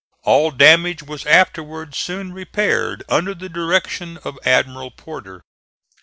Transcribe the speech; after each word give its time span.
All 0.23 0.49
damage 0.49 1.03
was 1.03 1.27
afterwards 1.27 1.95
soon 1.95 2.33
repaired 2.33 3.03
under 3.07 3.35
the 3.35 3.49
direction 3.49 4.17
of 4.23 4.39
Admiral 4.43 4.89
Porter. 4.89 5.43